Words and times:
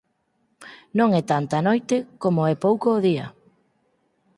Non 0.97 1.09
é 1.19 1.21
tanta 1.31 1.53
a 1.57 1.65
noite 1.69 1.97
como 2.23 2.41
é 2.53 2.55
pouco 2.65 2.87
o 2.97 3.03
día. 3.07 3.27